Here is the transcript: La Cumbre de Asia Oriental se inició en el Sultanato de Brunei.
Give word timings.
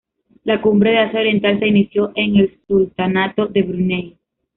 La 0.45 0.59
Cumbre 0.63 0.89
de 0.93 0.97
Asia 0.97 1.19
Oriental 1.19 1.59
se 1.59 1.67
inició 1.67 2.11
en 2.15 2.35
el 2.35 2.59
Sultanato 2.67 3.45
de 3.45 3.61
Brunei. 3.61 4.17